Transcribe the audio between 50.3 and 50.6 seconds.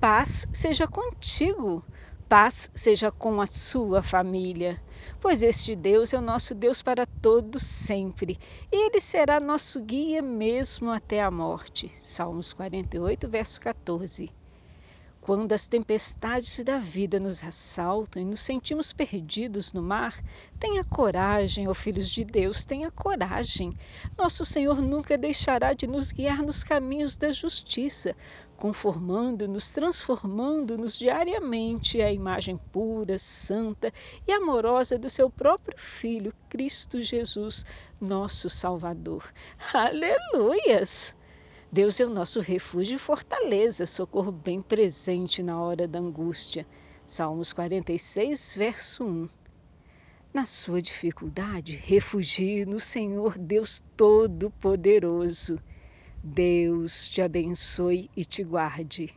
Na